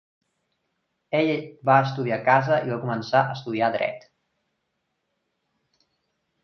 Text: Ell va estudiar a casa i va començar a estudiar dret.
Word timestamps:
Ell 1.19 1.29
va 1.71 1.75
estudiar 1.89 2.17
a 2.17 2.25
casa 2.31 2.57
i 2.69 2.73
va 2.73 2.81
començar 2.87 3.21
a 3.29 3.37
estudiar 3.41 3.73
dret. 3.77 4.09